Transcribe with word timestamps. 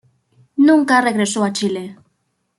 Nunca 0.55 0.99
regresó 0.99 1.43
a 1.43 1.53
Chile. 1.53 1.99